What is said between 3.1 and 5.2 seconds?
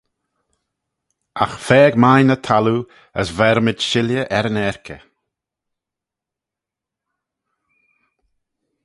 as vermayd shilley er yn 'aarkey.